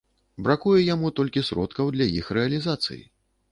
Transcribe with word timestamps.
Бракуе 0.45 0.77
яму 0.93 1.11
толькі 1.19 1.45
сродкаў 1.51 1.93
для 1.99 2.09
іх 2.19 2.33
рэалізацыі. 2.41 3.01